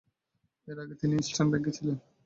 [0.67, 1.97] এর আগে তিনি ইস্টার্ন ব্যাংকে ছিলেন।